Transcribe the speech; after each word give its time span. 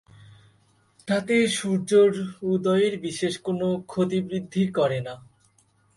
তাতে 1.07 1.35
সূর্যের 1.49 2.13
উদয়ের 2.43 2.93
বিশেষ 2.99 3.33
কোনো 3.37 3.67
ক্ষতিবৃদ্ধি 3.87 4.63
করে 4.77 4.99
না। 5.01 5.15